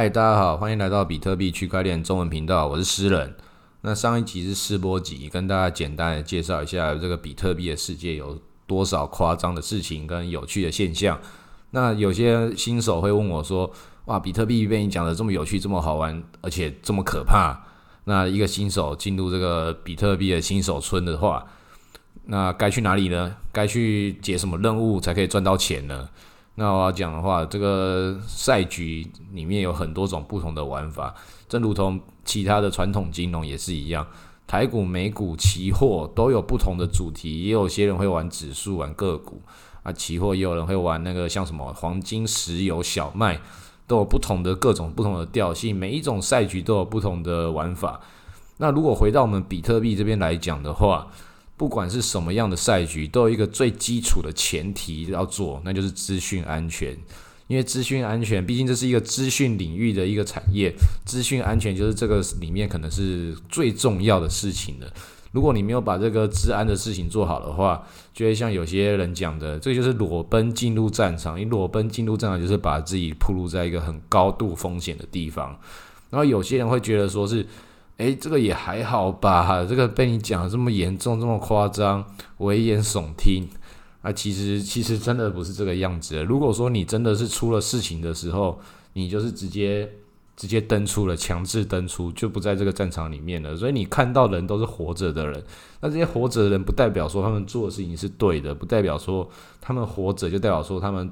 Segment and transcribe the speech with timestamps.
[0.00, 3.34] 嗨，大家好，欢迎来到比特币区块链中文频道，我是诗人。
[3.80, 11.18] 那上一集是试播集，跟大家简单的介绍一下这个比特币的世界有多少夸张的事情跟有趣的现象。
[11.72, 13.68] 那有些新手会问我说
[14.06, 17.60] ：“哇，比特币被你讲的这么有趣、这么好玩，而且这么可怕，
[18.04, 21.44] 那一个新手进入这个比特币的新手村的话，
[22.26, 23.34] 那该去哪里呢？
[23.50, 26.08] 该去解什么任务才可以赚到钱呢？”
[26.58, 31.14] 那我要讲的话，这个赛局里面有很多种不同的玩法，
[31.48, 34.04] 正如同其他的传统金融也是一样，
[34.44, 39.40] 台股、美股、期货都有不同的主题，也有些人会玩指数、玩个股
[39.84, 43.40] 啊，期货也有人会玩那个像什么黄金、石油、小麦，
[43.86, 48.00] 都有不同的各种不同的调性，每一种赛局都有不同的玩法。
[48.56, 51.06] 那如果回到我们比特币这边来讲的话，
[51.58, 56.96] 不管是什么样的赛局，都有一个最基础的前提要做，那就是资讯安全。
[57.48, 60.72] 因为资讯安全，毕竟这是一个资讯领域的一个产业，
[61.04, 64.86] 资讯安全就是这个里面可能是最重要的事情了。
[65.32, 67.82] 如果你没有把这个治安的事情做好的话，
[68.14, 71.36] 就会像有些人讲的，这就是裸奔进入战场。
[71.36, 75.58] 你裸奔进入战场，就是把自己暴露在一个很高度风险的地方。
[76.10, 77.44] 然后有些人会觉得说是。
[77.98, 82.04] 诶，这个也还好吧，这个被你讲的这么严重、这么夸张、
[82.38, 83.48] 危言耸听
[84.02, 86.22] 啊，其实其实真的不是这个样子。
[86.22, 88.60] 如果说你真的是出了事情的时候，
[88.92, 89.90] 你就是直接
[90.36, 93.56] 直接登出了，强制登出，就不在这个战场里面了。
[93.56, 95.44] 所以你看到人都是活着的人，
[95.80, 99.28] 那这些活着的人不代表说他们做的事情是对的，不代表说
[99.60, 101.10] 他们活着就代表说他们。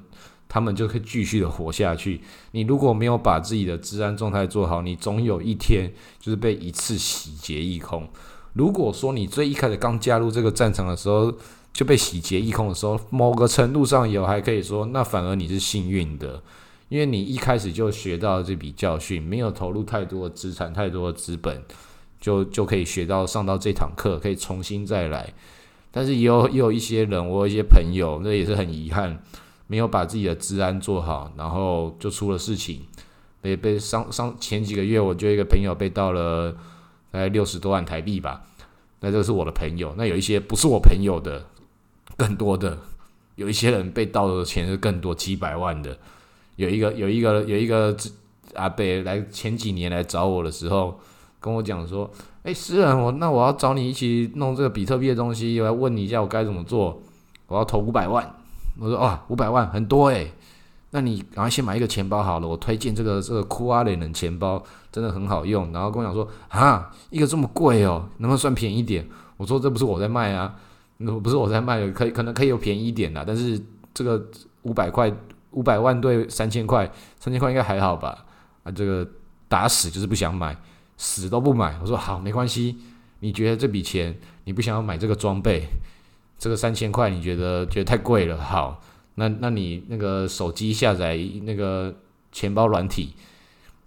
[0.49, 2.21] 他们就可以继续的活下去。
[2.53, 8.09] 你如果没有把自己的治安状态做好，你总有一天就是被一次洗劫一空。
[8.53, 11.31] 如果说你最一开始刚加入这个战场的时候
[11.75, 16.43] 就被洗劫一空的时候，某个程度上有还可以说，那反而你是幸运的，
[16.89, 21.63] 因为你一开始就学到这笔教训，没有投入太多的资产、太多的资本，
[22.19, 25.35] 就就可以学到上到这堂课，可以重新再来。
[25.91, 29.23] 但是也有也有一些人，我有一些朋友，那也是很遗憾。
[29.67, 32.83] 没有把自己的治安做好，然后就出了事情，
[33.41, 36.53] 被被上上前几个月，我就一个朋友被盗了
[37.11, 38.43] 大概六十多万台币吧。
[39.01, 41.45] 那这是我的朋友，那有一些不是我朋友的，
[42.17, 42.79] 更多的
[43.35, 45.99] 有一些人被盗的钱是更多几百万的。
[46.57, 47.95] 有一个有一个有一个
[48.55, 50.99] 阿北来前几年来找我的时候，
[51.39, 52.11] 跟我讲说
[52.45, 57.03] ：“哎，诗人，我那我要找你一起弄这个比特币的东西，我要问你一下我该怎么做，
[57.49, 58.35] 我要投五百万。”
[58.79, 60.33] 我说哇，五百万很多诶。
[60.91, 62.49] 那你赶快先买一个钱包好了。
[62.49, 65.71] 我推荐这个这个酷阿雷冷钱包，真的很好用。
[65.73, 69.07] 然后跟我讲说啊，一个这么贵哦，能不能算便宜点？
[69.37, 70.55] 我说这不是我在卖啊，
[70.99, 73.61] 那不是我在卖，可以可能可以有便宜一点的，但是
[73.93, 74.25] 这个
[74.63, 75.13] 五百块
[75.51, 78.25] 五百万对三千块，三千块应该还好吧？
[78.63, 79.07] 啊，这个
[79.49, 80.57] 打死就是不想买，
[80.97, 81.77] 死都不买。
[81.83, 82.79] 我说好，没关系。
[83.21, 85.67] 你觉得这笔钱你不想要买这个装备？
[86.39, 88.39] 这个三千块你觉得觉得太贵了？
[88.39, 88.81] 好，
[89.15, 91.95] 那那你那个手机下载那个
[92.31, 93.15] 钱包软体，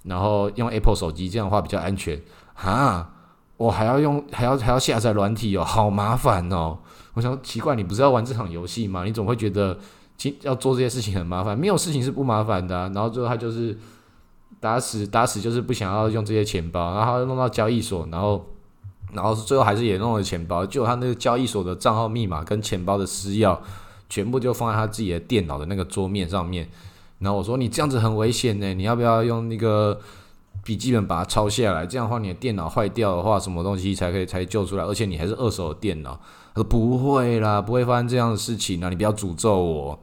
[0.03, 2.19] 然后用 Apple 手机，这样的话比较安全
[2.55, 3.13] 啊！
[3.57, 6.79] 我还要用还要还要下载软体哦，好麻烦哦！
[7.13, 9.03] 我想奇怪，你不是要玩这场游戏吗？
[9.03, 9.77] 你总会觉得
[10.41, 12.89] 要做这些事情很麻烦，没有事情是不麻烦的。
[12.89, 13.77] 然后最后他就是
[14.59, 18.43] 打死打死就是不想要用这些钱包，然后他弄到交易所，然后。
[19.13, 23.57] 然后最后还是也弄了钱包，就他那个交易所的账号密码跟钱包的私钥，
[24.09, 26.69] 全部就放在他自己的电脑的那个桌面上面。
[27.19, 29.99] 然后我说你这样子很危险呢，你要不要用那个
[30.63, 31.85] 笔记本把它抄下来？
[31.85, 34.83] 这样的话你的电脑坏掉的话，什么东西才可以才救出来？
[34.83, 36.11] 而且你还是二手的电脑。
[36.53, 39.99] 他说不会啦，不会发生这样的事情啊，你不要诅咒我。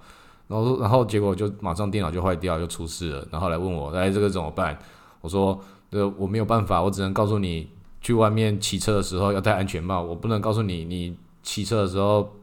[0.48, 3.26] 然后然后结果就马上电脑就坏掉，就出事了。
[3.30, 4.78] 然后来问我，哎，这个怎么办？
[5.20, 5.58] 我说，
[5.90, 7.68] 呃，我没有办法，我只能告诉你。
[8.06, 11.12] 去外面骑车的时候要戴安全帽，我不能告诉你，你
[11.42, 12.36] 骑车的时候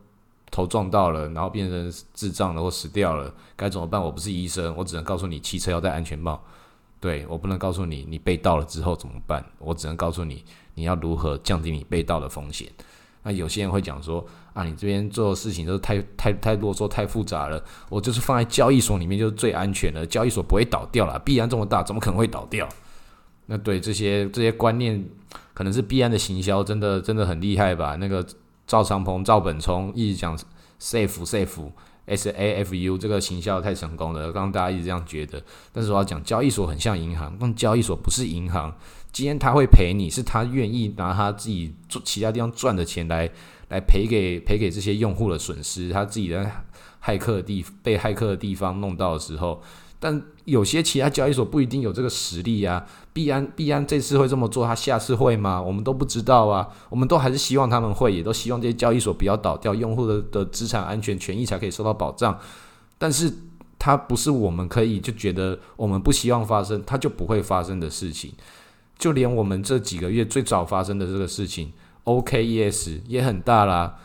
[0.52, 4.04] 头撞到了，然后变成智障了或死掉了，该怎么办？
[4.04, 6.44] 我不是医生，我只能告诉你骑车要戴安全帽。
[7.00, 10.44] 对我不能告诉你你被盗了之后怎么办，我只能告诉你
[10.74, 12.70] 你要如何降低你被盗的风险。
[13.22, 22.68] 那有些人会讲说啊，你这边做的事情都太太太啰嗦、太复杂了，我就是放在交易所里面就是最安全的，交易所不会倒掉了，币安这么大，怎么可能会倒掉？
[23.46, 25.04] 那对这些这些观念。
[25.56, 27.96] 可能是币安的行销真的真的很厉害吧？
[28.00, 28.26] 那个
[28.66, 30.36] 赵长鹏、赵本聪一直讲
[30.82, 31.72] safe safe
[32.08, 35.40] s a f u 这个行销太成功了，刚刚大家一直这样觉得。
[35.72, 38.76] 但是我要讲，交易所很像银行，但交易所不是银行。
[39.12, 43.30] 今天他会赔你，是他愿意拿他自己做其他地方赚的钱来
[43.70, 45.92] 来赔给赔给这些用户的损失。
[45.92, 46.50] 他自己的
[47.04, 49.62] 骇客地被骇客的地方弄到的时候。
[50.04, 52.86] 但有些其他交易所不一定有这个实力啊。
[53.14, 55.62] 币安币安这次会这么做，他下次会吗？
[55.62, 56.68] 我们都不知道啊。
[56.90, 62.38] 我们都还是希望他们会，也都希望这些交易所不要倒掉，用户的的资产安全权益才可以受到保障。
[62.98, 63.32] 但是
[63.80, 68.34] 它不是我们可以就觉得我们不希望发生，它就不会发生的事情。
[69.00, 71.72] 就连我们这几个月最早发生的这个事情
[72.04, 73.98] ，OKES 也很大啦。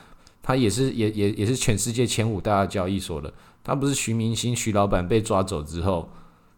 [0.48, 3.30] 他也是也也也是全世界前五大交易所的。
[3.62, 6.08] 他不是徐明星徐老板被抓走之后，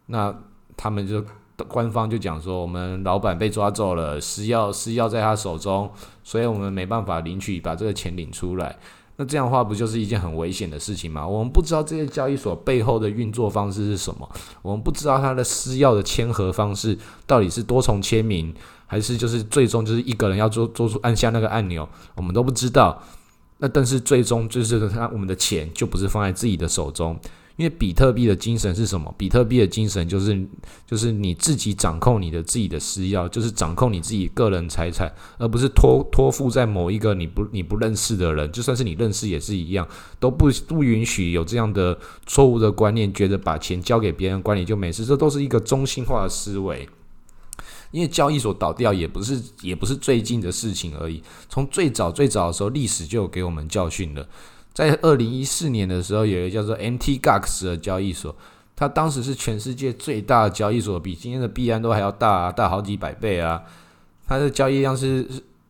[0.07, 0.33] 那
[0.77, 1.25] 他们就。
[1.69, 5.91] 官方就讲说，我们老板被抓走了，私钥私钥在他手中，
[6.25, 8.75] 所以我们没办法领取，把这个钱领出来。
[9.17, 11.29] 那这样的话，不就是一件很危险的事情吗？
[11.29, 14.27] 我们不知道这些交易所背后的运作方式是什么，
[14.63, 16.97] 我们不知道他的私钥的签合方式
[17.27, 18.55] 到底是多重签名，
[18.87, 23.03] 还是就是最终就是一个人要做做出按下那个按钮，我们都不知道。
[23.61, 27.19] 那但是最终就是他我们的钱就不是放在自己的手中。
[27.57, 29.15] 因为比特币的精神是什么？
[29.19, 30.49] 比特币的精神就是，
[30.87, 38.51] 就是你自己掌控你的自己的私钥，就是掌控你自己个人财产，而不是托托付在某一个你不你不认识的人。
[38.51, 39.87] 就算是你认识也是一样，
[40.19, 45.05] 都不不允许有这样的错误的观念，觉得把钱交给别人管理就没事。
[45.05, 46.89] 这都是一个中心化的思维。
[47.91, 54.27] 因为交易所倒掉也不是也不是最近的事情而已，从最早最早的时候，历史就给我们教训了。
[54.73, 58.35] 在二零一四年的时候，有一个叫做 MT Gox 的交易所，
[58.77, 63.63] 它当时是全世界最大的交易所，比今天的币安都还要大，大好几百倍啊！
[64.27, 65.27] 它的交易量是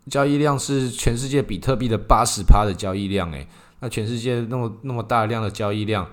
[0.09, 3.49] 交易量是全世界比特币的八十趴的交易量，诶，
[3.81, 6.07] 那全世界那么那么大量的交易量，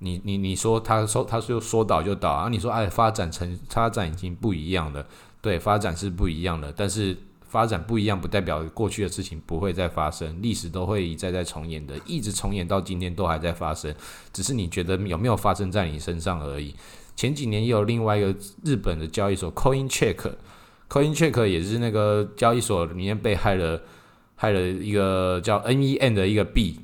[0.00, 2.50] 你你你说它说它就说倒就倒啊？
[2.50, 5.06] 你说哎，发展成发展已经不一样了，
[5.44, 7.14] 对，发展是不一样的，但是。
[7.54, 13.94] 发展不一样，不代表过去的事情不会再发生，历史都会一再再重演的，一直重演到今天都还在发生，
[14.32, 16.74] 只是你觉得有没有发生在你身上而已。
[17.14, 23.80] 前几年也有另外一个日本的交易所 Coin Check，Coin Check 也是那个交易所里面被害了，
[24.34, 26.80] 害了一个叫 NEN 的一个币，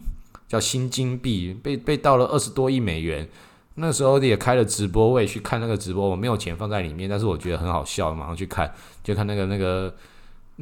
[0.46, 3.28] 叫新金币，被被盗了二十多亿美元。
[3.80, 8.72] 那时候也开了直播，我也去看那个直播，我没有钱放在里面，但是我觉得很好笑，马上去看，
[9.02, 9.92] 就看那个那个。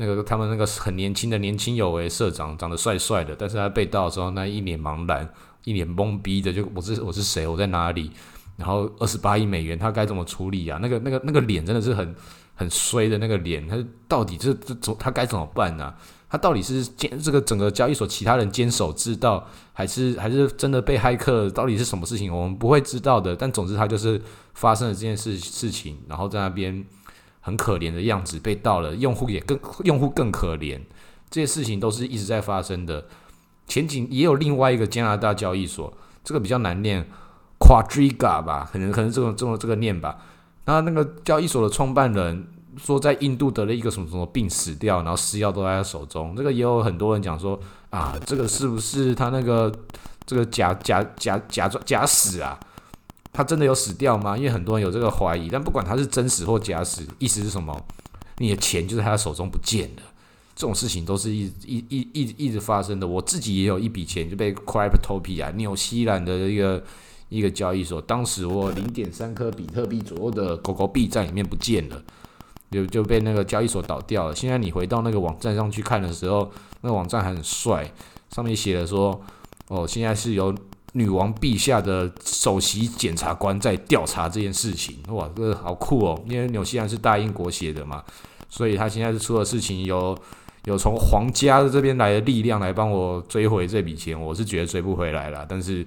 [0.00, 5.28] 那个他们那个很年轻的年轻有为社长，长得帅帅的，但是他被盗的时候，那一脸茫然，
[5.64, 8.12] 一脸懵逼的，就我是我是谁，我在哪里？
[8.56, 10.78] 然后二十八亿美元，他该怎么处理啊？
[10.80, 12.14] 那个那个那个脸真的是很
[12.54, 13.76] 很衰的那个脸，他
[14.06, 15.92] 到底这这他该怎么办呢？
[16.30, 21.48] 他到底是监这个整个交易所其他人坚守知道，还是还是真的被骇客？
[21.50, 22.34] 到底是什么事情？
[22.34, 23.34] 我们不会知道的。
[23.34, 24.20] 但总之，他就是
[24.54, 26.84] 发生了这件事事情，然后在那边。
[27.40, 30.78] 很可怜的样子被盗了，用户也更用户更可怜，
[31.30, 33.06] 这些事情都是一直在发生的。
[33.66, 35.90] 前景也有另外一个加拿大交易所，
[36.22, 37.08] 这个比较难念
[37.58, 40.18] ，Quadriga 吧，可能可能这种这种这个念吧。
[40.66, 42.46] 那那个交易所的创办人
[42.78, 46.34] 说，在印度得了一个什么什么病死掉，然后私钥都在他手中。
[46.36, 47.58] 这个也有很多人讲说
[47.90, 49.72] 啊，这个是不是他那个
[50.24, 52.58] 这个假假假假装假死啊？
[53.32, 54.36] 他真的有死掉吗？
[54.36, 55.48] 因为很多人有这个怀疑。
[55.48, 57.78] 但不管他是真死或假死，意思是什么？
[58.38, 60.02] 你的钱就在他手中不见了。
[60.54, 63.06] 这种事情都是一一一一一直发生的。
[63.06, 66.82] 我自己也有一笔钱就被 Cryptopia 纽西兰的一个
[67.28, 72.02] 一个交易所，当时我零点三颗比特币左右的狗狗币在里面不见了，
[72.70, 74.34] 就就被那个交易所倒掉了。
[74.34, 77.90] 现在你回到那个网站上去看的时候，那个网站还很帅，
[78.30, 79.20] 上面写的说
[79.68, 80.54] ：“哦，现在是由。”
[80.94, 86.20] 女王陛下的首席检察官在调查这件事情，哇，这个好酷哦！
[86.26, 88.02] 因为纽西兰是大英国写的嘛，
[88.48, 90.18] 所以他现在是出了事情，有
[90.64, 95.86] 有从皇家的这边来的力量来帮我追回这笔钱，我是觉得追不回来了，但是。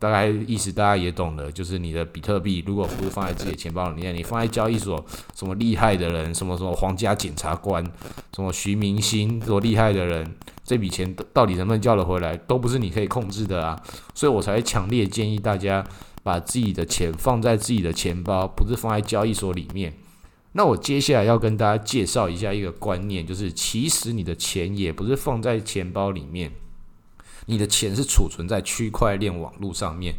[0.00, 5.04] 大概意思大家也懂了，就是你的比特币如果不是放在自己的钱包里面，你放在交易所，
[5.36, 7.84] 什么厉害的人，什么什么皇家检察官，
[8.34, 13.78] 什么徐明星，多厉害的人，这笔钱到底能不能叫得回来，都不是你可以控制的啊！
[14.14, 15.86] 所以我才强烈建议大家
[16.22, 19.92] 把自己的钱放在自己的钱包，不是放在交易所里面。
[20.52, 26.50] 那我接下来要跟大家介绍一下一个观念，就是其实你的钱也不是放在钱包里面。
[27.50, 30.14] 你的钱是储存在区块链网络上面。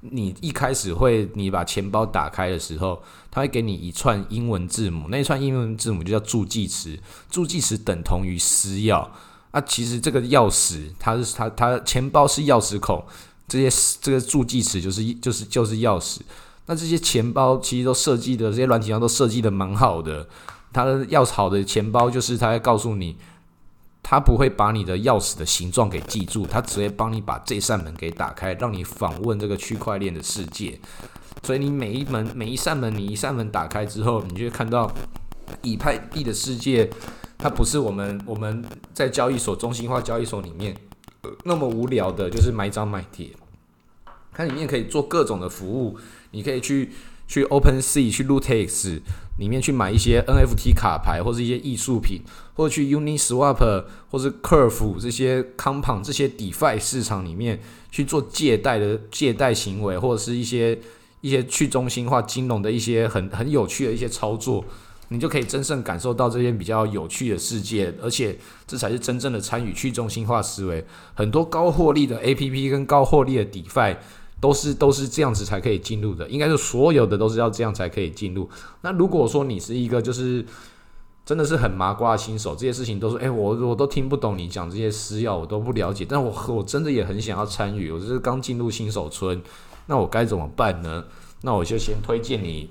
[0.00, 6.98] 你一开始会，你把钱包打开的时候，它会给你一串英文字母，那一串英文字母就叫助记词。
[7.30, 9.08] 助记词等同于私钥。
[9.52, 13.04] 啊，其实这个钥匙，它是它它钱包是钥匙孔，
[13.46, 16.18] 这些这个助记词就是就是就是钥匙。
[16.66, 20.26] 那这些钱包其实都设计的，这些软体上都设计的蛮好的。
[20.72, 23.16] 它的钥匙好的钱包，就是它会告诉你。
[24.02, 30.78] 他不会把你的钥匙的形状给记住，他只会帮你把这扇门给打开，让你访问这个区块链的世界。
[31.42, 34.92] 所以你每一门每一扇门，你一扇门打开之后，你就会看到
[35.62, 36.90] 以太币的世界，
[37.38, 40.76] 它不是我们我们在交易所中心化交易所里面
[41.44, 43.30] 那么无聊的，就是买涨买跌。
[44.32, 45.98] 它里面可以做各种的服务，
[46.30, 46.92] 你可以去
[47.26, 49.00] 去 Open Sea 去 Lootex
[49.38, 52.20] 里面去买一些 NFT 卡牌或者一些艺术品，
[52.54, 57.60] 或者去 Uniswap 或者 Curve 这些 Compound 这些 DeFi 市场里面
[57.90, 60.78] 去做借贷的借贷行为，或者是一些
[61.22, 64.62] 一些去中心化金融的一些很很有趣的一些操作，
[65.08, 68.36] 你就可以真正感受到这些比较有趣的世界，而且
[68.66, 70.84] 这才是真正的参与去中心化思维。
[71.14, 73.96] 很多高获利的 APP 跟高获利的 DeFi。
[74.42, 78.50] 都是都是这样子才可以进入的，应该是所有的都是要这样才可以进入。
[78.80, 80.44] 那如果说你是一个就是
[81.24, 86.04] 真的是很麻瓜的新手，这些事情都是哎我我都听不懂你讲这些私钥，我都不了解。
[86.04, 89.40] 但我我真的也很想要参与，我就是刚进入新手村，
[89.86, 91.04] 那我该怎么办呢？
[91.42, 92.68] 那我就先推荐你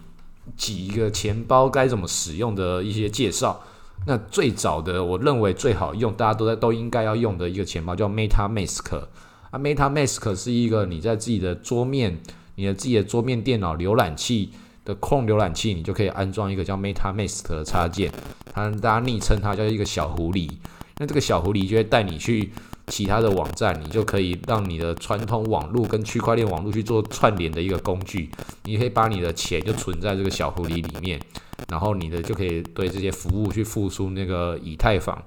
[0.58, 3.62] 几个钱包该怎么使用的一些介绍。
[4.06, 9.04] 那最早的我认为最好用，大家都在都应该要用的一个钱包叫 MetaMask。
[9.52, 12.18] 啊，MetaMask 是一个你在自己的桌面、
[12.56, 14.50] 你的自己的桌面电脑浏览器
[14.86, 18.10] 的控浏览器，你就可以安装一个叫 MetaMask 的插件。
[18.54, 20.50] 它大家昵称它叫一个小狐狸。
[20.98, 22.50] 那这个小狐狸就会带你去
[22.88, 28.30] 其他的网站，你就可以让你的传统网络跟区块链网络去做串联的一个工具。
[28.64, 31.20] 你可以把你的钱就存在这个小狐狸里面，
[31.68, 35.22] 然后你的就可以对这些服务去付出那个以太坊，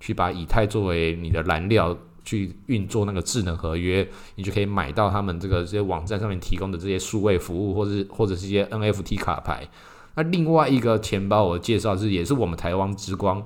[0.00, 1.96] 去把以太作为你的燃料。
[2.24, 9.68] 去运作那个智能合约，你就可以买到他们这个这些网站上面提供的这些数位服务，或者是或者是一些 NFT 卡牌。
[10.14, 13.44] 那另外一个钱包我介绍是也是我们台湾之光，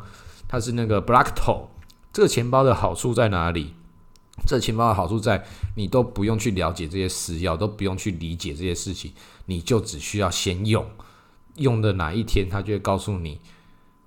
[0.49, 1.66] 它是那个 Blackto。
[2.12, 3.75] 这个钱包的好处在哪里？
[4.47, 5.45] 这钱包的好处在
[5.76, 9.12] 你都不用去了解这些私钥，都不用去理解这些事情，
[9.47, 10.85] 你就只需要先用，
[11.57, 13.38] 用的哪一天它就会告诉你。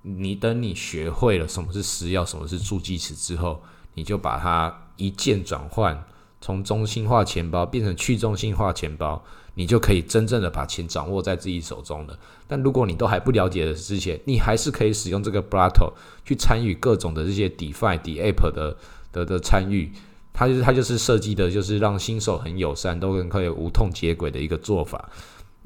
[0.02, 3.62] 你等你学会了什么是私钥，什么是助记词之后。
[3.98, 6.04] 你就把它一键转换，
[6.40, 9.20] 从中心化钱包变成去中心化钱包，
[9.54, 12.16] 你就可以真正的把钱掌握在自己手中了。
[12.46, 15.92] 但如果你都还不了解的之前，你还是可以使用这个 b r a t o
[16.24, 18.76] 去参与各种的这些 DeFi、DeApp 的
[19.10, 19.90] 的的参与。
[20.32, 25.08] 它就是它就是设计的，就是让新手很友善，都可以无痛接轨的一个做法。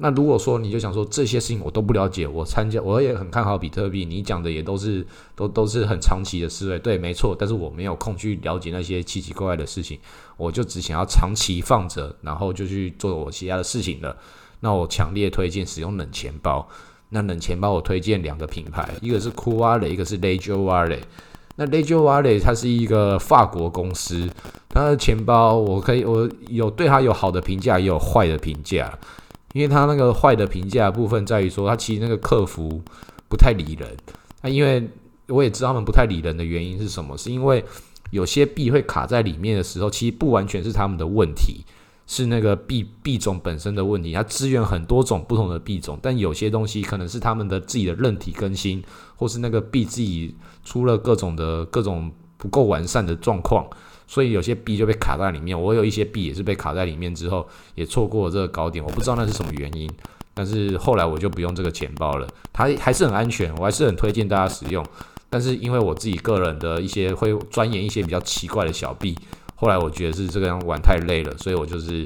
[0.03, 7.33] 那如果说你就想说这些事情我都不了解，我参加我也很看好比特币，你讲的也都是都都是很长期的思维，对，没错。
[7.39, 9.97] 但是我没有空去了解那些奇奇怪怪的事情，
[10.35, 14.17] 我就只想要长期放着，然后就去做我其他的事情了。
[14.59, 16.67] 那我强烈推荐使用冷钱包。
[17.07, 21.03] 那冷钱包我推荐两个品牌，一个是 Cool Wallet，一个是 Ledger Wallet。
[21.55, 24.29] 那 Ledger Wallet 它是一个法国公司，
[24.67, 28.91] 它的钱包我可以我有对它有好的评价，也有坏的评价。
[29.53, 32.81] 因为他那个坏的评价部分在于说，他其实那个客服
[33.29, 33.89] 不太理人。
[34.41, 34.89] 那因为
[35.27, 37.63] 我也知道他们不太理人的原因是什么，是因为
[38.09, 41.63] 有些币会卡在里面的时候，其实不完全是他们的问题，
[42.05, 44.11] 是那个币币种本身的问题。
[44.11, 48.83] 它支援很多种不同的币种，但有些东西可能是他们的自己的韧体更新，
[49.15, 53.65] 或是那个币自己出了各种的各种不够完善的状况。
[54.05, 59.89] 所以有些币就被卡在里面，我有一些币也是被卡在里面之后，也错过了这个高点，我不知道那是什么原因。
[60.35, 64.85] 但是后来我就不用这个钱包了，它还是很安全，我还是很推荐大家使用。
[65.29, 69.17] 但是因为我自己个人的一些会钻研一些比较奇怪的小币，
[69.55, 72.05] 后来我觉得是这个样玩太累了，所以我就是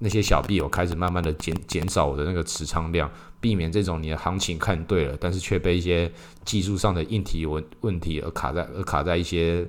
[0.00, 6.10] 那些小币我开始慢慢的减减少我的那个持仓量，避免这种你的行情看对了，但是却被一些
[6.44, 9.66] 技术上的硬题问问题而卡在而卡在一些。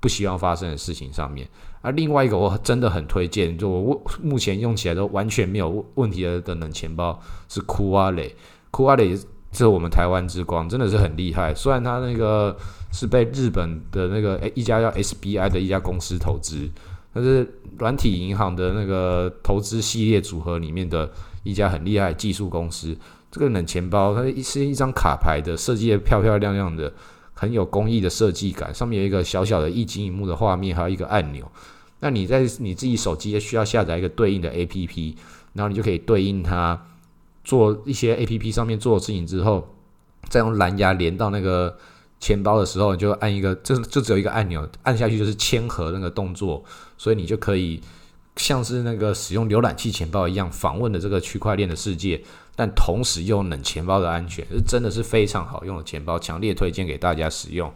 [0.00, 1.46] 不希望发生的事情上面，
[1.82, 8.34] 而另外一个我真的很推荐，就我目前用起来都完全没有问题的的冷钱包是酷阿雷，
[8.70, 9.14] 酷阿雷
[9.52, 11.54] 是我们台湾之光，真的是很厉害。
[11.54, 12.56] 虽然它那个
[12.90, 16.66] 是被日本的那个诶一家叫 SBI 的一家公司投资，
[17.12, 17.46] 但是
[17.78, 21.10] 软体银行的那个投资系列组合里面的
[21.42, 22.96] 一家很厉害技术公司。
[23.30, 26.90] 这个冷钱包它是一张卡牌的，设计的漂漂亮亮的。
[27.40, 31.50] 很有工艺的设计感，上面有一个小小的一景一幕的画面，还有一个按钮。
[32.00, 35.16] 那你在你自己手机需要下载一个对应的 A P P，
[35.54, 36.86] 然后你就可以对应它
[37.42, 39.74] 做一些 A P P 上面做的事情之后，
[40.28, 41.78] 再用蓝牙连到那个
[42.18, 46.62] 钱包的时候，你就按一个，就就只有一个按钮，按下去就是签合那个动作，
[46.98, 47.80] 所以你就可以
[48.42, 52.22] 像是那个使用浏览器钱包一样访问的这个区块链的世界。
[52.56, 57.72] 但同时又冷钱包的安全，是真的是非常好用的钱包，强烈推荐给大家使用。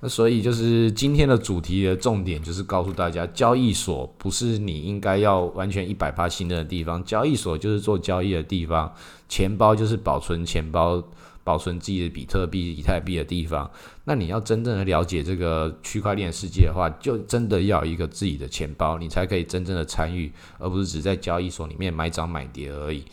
[0.00, 8.90] 那所以就是今天的主题的重点就是告诉大家，交易所不是你应该要完全一百趴信任的地方，交易所就是做交易的地方，
[9.28, 11.02] 钱包就是保存钱包。
[11.44, 13.70] 保存自己的比特币、以太币的地方，
[14.04, 23.04] 那你要真正的了解这个区块链世界的话，就真的要一个自己的钱包，你才可以真正的参与，而不是只在交易所里面买涨买跌而已。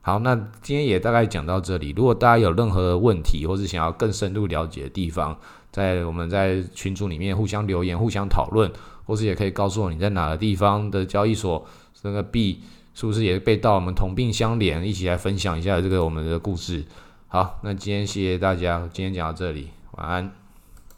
[0.00, 1.92] 好，那今天也大概讲到这里。
[1.96, 5.36] 如果大家有任何问题，或是想要更深入了解的地方，
[5.72, 8.70] 在我们在群组里面互相留言、互相讨论，
[9.04, 11.66] 或是也可以告诉我你在哪个地方的交易所，
[12.00, 12.60] 这个币
[12.94, 16.84] 是不是也被盗，我们同病相怜，一起来分享一下这个我们的故事。
[17.36, 20.45] 好，那今天谢谢大家，今天讲到这里，晚安。